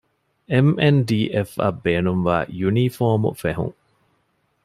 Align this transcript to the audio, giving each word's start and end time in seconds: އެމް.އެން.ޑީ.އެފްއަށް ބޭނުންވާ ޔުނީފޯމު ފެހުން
އެމް.އެން.ޑީ.އެފްއަށް 0.51 1.79
ބޭނުންވާ 1.83 2.35
ޔުނީފޯމު 2.59 3.29
ފެހުން 3.41 3.75